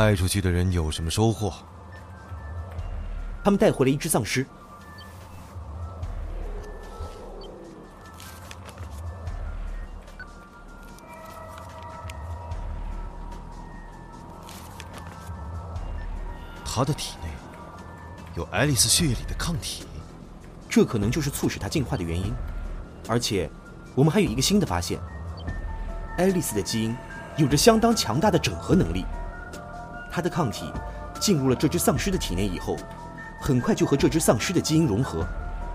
[0.00, 1.52] 派出去的人有什么收获？
[3.44, 4.46] 他们带回了一只丧尸。
[16.64, 17.28] 他的体内
[18.34, 19.84] 有爱丽丝血液里的抗体，
[20.66, 22.32] 这可能就是促使他进化的原因。
[23.06, 23.50] 而且，
[23.94, 24.98] 我们还有一个新的发现：
[26.16, 26.96] 爱丽丝的基因
[27.36, 29.04] 有着相当强大的整合能力。
[30.10, 30.72] 她的抗体
[31.18, 32.76] 进入了这只丧尸的体内以后，
[33.40, 35.24] 很快就和这只丧尸的基因融合，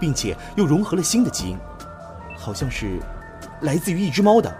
[0.00, 1.58] 并且又融合了新的基因，
[2.36, 3.00] 好像是
[3.60, 4.52] 来自于一只猫的。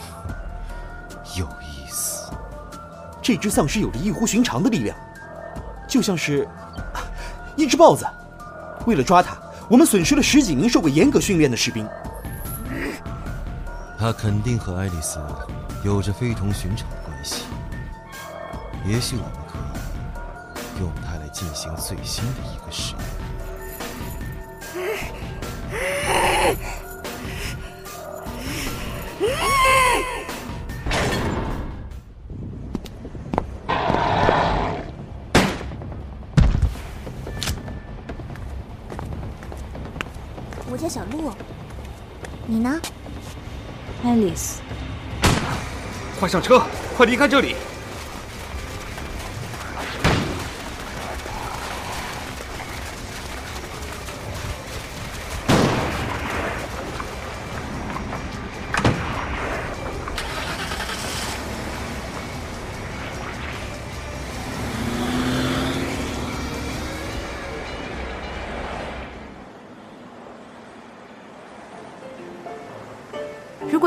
[1.36, 2.30] 有意思，
[3.20, 4.96] 这只丧尸有着异乎寻常的力量。
[5.88, 6.46] 就像是
[7.56, 8.06] 一只豹子，
[8.86, 9.36] 为了抓它，
[9.68, 11.84] 我们损失了十几名受过严格训练的士兵。
[13.98, 15.18] 他肯定和爱丽丝
[15.82, 16.86] 有着非同寻常
[18.86, 23.00] 也许我们可以用它来进行最新的一个实验。
[40.72, 41.32] 我叫小鹿，
[42.46, 42.80] 你呢？
[44.02, 44.60] 爱丽丝，
[46.18, 46.62] 快上车，
[46.96, 47.54] 快离开这里！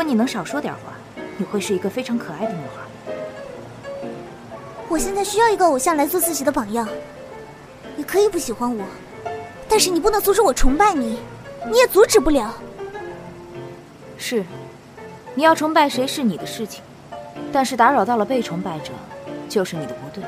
[0.04, 0.92] 果你能少说点话，
[1.38, 2.84] 你会是一个非常可爱的女孩。
[4.90, 6.86] 我现在需要一个偶像来做自己的榜样。
[7.96, 8.84] 你可以不喜欢我，
[9.70, 11.20] 但是你不能阻止我崇拜你，
[11.72, 12.54] 你也阻止不了。
[14.18, 14.44] 是，
[15.36, 16.84] 你要崇拜谁是你的事情，
[17.54, 18.92] 但是打扰到了被崇拜者，
[19.48, 20.22] 就是你的不对。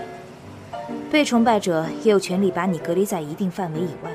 [1.12, 4.09] 被崇拜者也有权利把你隔离在一定范围以外。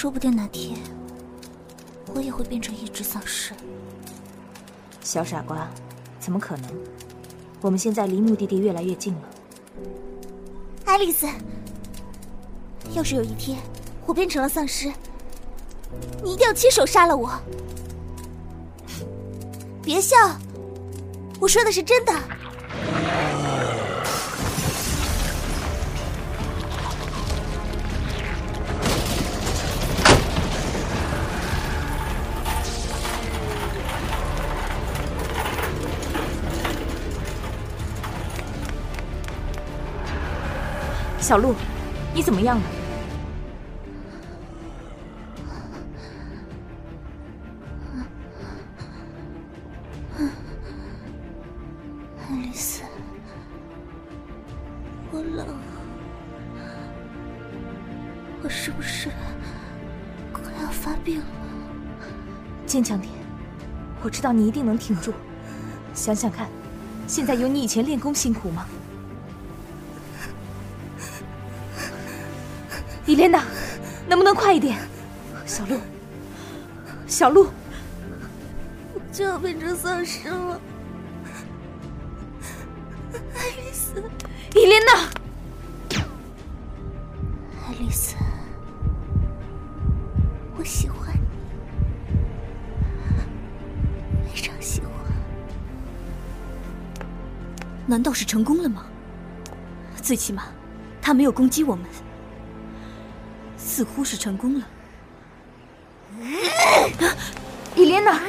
[0.00, 0.78] 说不定哪天
[2.14, 3.52] 我也会变成一只丧尸。
[5.02, 5.68] 小傻瓜，
[6.18, 6.70] 怎么可能？
[7.60, 9.20] 我们现在离目的地越来越近了。
[10.86, 11.26] 爱丽丝，
[12.94, 13.58] 要是有一天
[14.06, 14.90] 我变成了丧尸，
[16.24, 17.38] 你一定要亲手杀了我！
[19.82, 20.16] 别笑，
[21.38, 22.12] 我说的是真的。
[41.30, 41.54] 小鹿，
[42.12, 42.64] 你怎么样了？
[52.28, 52.82] 爱丽丝，
[55.12, 55.46] 我冷，
[58.42, 59.08] 我是不是
[60.32, 61.26] 快要发病了？
[62.66, 63.08] 坚强点，
[64.02, 65.12] 我知道你一定能挺住。
[65.94, 66.48] 想想看，
[67.06, 68.66] 现在有你以前练功辛苦吗？
[73.10, 73.42] 伊莲娜，
[74.08, 74.78] 能不能快一点？
[75.44, 75.80] 小鹿，
[77.08, 77.48] 小鹿，
[78.94, 80.60] 我就要变成丧尸了。
[83.12, 84.00] 爱丽丝，
[84.54, 84.92] 伊莲娜，
[87.66, 88.14] 爱丽丝，
[90.56, 91.12] 我喜欢
[94.22, 94.90] 你，非常喜欢。
[97.86, 98.86] 难道是成功了吗？
[100.00, 100.44] 最起码，
[101.02, 101.84] 他没有攻击我们。
[103.80, 104.66] 似乎是成功了，
[107.74, 108.20] 伊莲娜。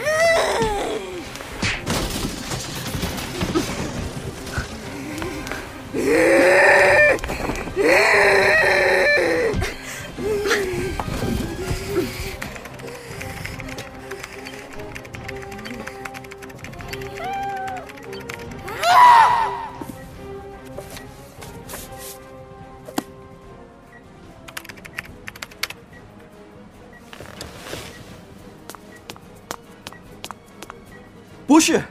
[31.61, 31.81] 是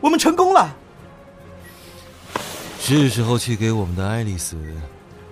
[0.00, 0.76] 我们成功了。
[2.78, 4.58] 是时候去给我们的爱丽丝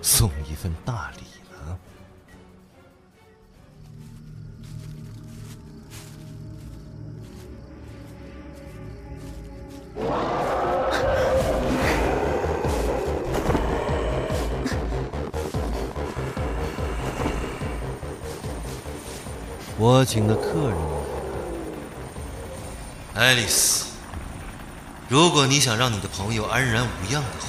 [0.01, 1.77] 送一份大礼了。
[19.77, 21.02] 我请的客人
[23.15, 23.85] 爱丽丝，
[25.07, 27.47] 如果你想让你的朋友安然无恙的话，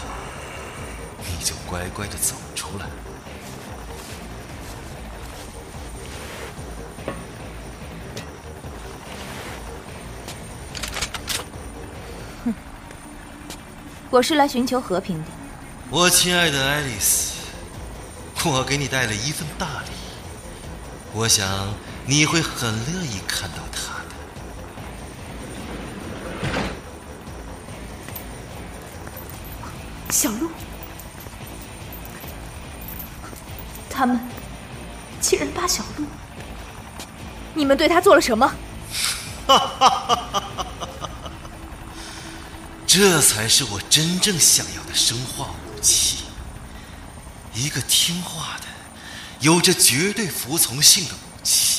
[1.26, 2.84] 你就乖乖的走出来。
[12.44, 12.54] 哼
[14.10, 15.30] 我是来寻求和平的。
[15.88, 17.36] 我亲爱的爱丽丝，
[18.44, 19.92] 我给你带了一份大礼，
[21.14, 21.74] 我想
[22.04, 23.93] 你会很乐意看到它
[30.14, 30.48] 小鹿，
[33.90, 34.20] 他们
[35.20, 36.06] 竟然把小鹿，
[37.52, 38.54] 你们对他做了什么？
[42.86, 46.18] 这才是我真正想要的生化武器，
[47.52, 48.66] 一个听话的、
[49.40, 51.73] 有着绝对服从性的武器。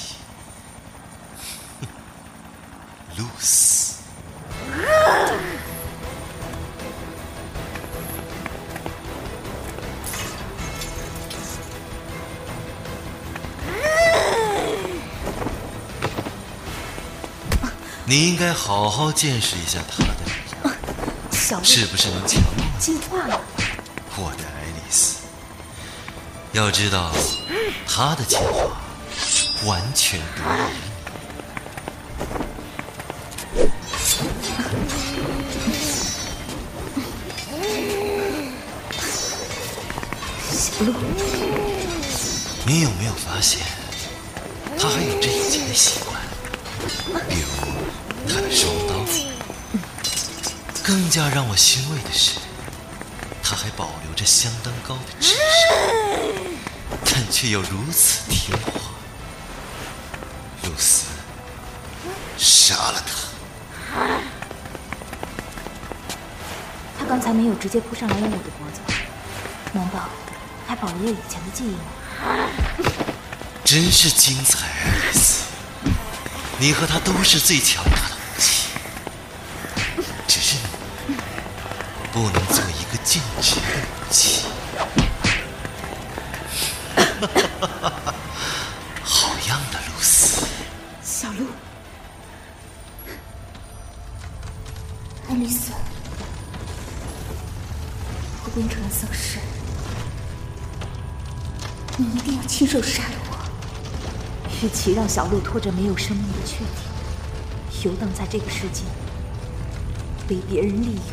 [18.08, 20.32] 你应该好好见识一下他的力
[20.62, 21.64] 量。
[21.64, 23.42] 是不是能强过进化了。
[24.16, 25.18] 我的爱丽丝？
[26.52, 27.12] 要知道，
[27.88, 28.78] 他的进化
[29.66, 30.74] 完全不亚于
[40.52, 40.94] 小鹿，
[42.66, 43.62] 你有没有发现，
[44.80, 46.22] 他还有着以前的习惯？
[47.30, 47.48] 比如
[48.28, 48.94] 她的双刀。
[50.86, 52.38] 更加让我欣慰的是，
[53.42, 55.40] 他还保留着相当高的智商，
[57.04, 58.82] 但却又如此听话。
[60.62, 61.08] 露丝，
[62.38, 63.14] 杀了他！
[67.00, 68.80] 他刚才没有直接扑上来咬我的脖子，
[69.74, 70.08] 难道
[70.68, 71.80] 还保留了以前的记忆吗？
[73.64, 75.46] 真是精彩，爱丽丝！
[76.60, 78.15] 你和他都是最强大的
[82.16, 84.46] 不能做一个尽职的武器。
[89.04, 90.48] 好样的，露丝！
[91.04, 91.46] 小鹿，
[95.28, 95.74] 爱丽丝，
[98.46, 99.40] 我变成了丧尸，
[101.98, 103.36] 你一定要亲手杀了我。
[104.66, 108.84] 与其让小鹿拖着没有生命的躯体游荡在这个世界，
[110.26, 111.04] 被别人利用，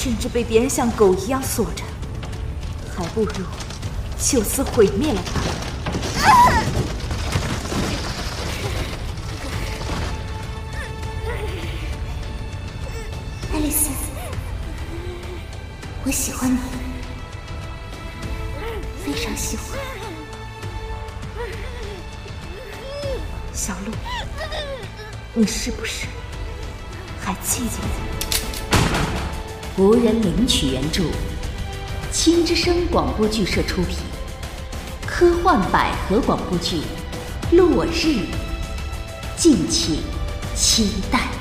[0.00, 1.82] 甚至被别人像狗一样锁着，
[2.96, 3.32] 还不如
[4.16, 5.40] 就此毁灭了他。
[13.52, 13.90] 爱丽丝，
[16.04, 16.58] 我喜欢你，
[19.04, 19.76] 非常喜欢。
[23.52, 23.92] 小鹿，
[25.34, 26.06] 你是不是
[27.20, 28.17] 还记得？
[29.78, 31.04] 无人领取原著，
[32.10, 33.98] 青之声广播剧社出品，
[35.06, 36.78] 科幻百合广播剧
[37.56, 37.90] 《落日》，
[39.36, 40.00] 敬请
[40.56, 41.37] 期待。